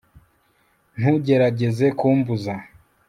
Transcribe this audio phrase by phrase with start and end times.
[0.97, 2.53] ntugerageze kumbuza